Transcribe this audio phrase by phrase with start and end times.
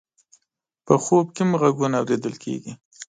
[0.85, 2.73] په خوب کې هم غږونه اورېدل کېږي.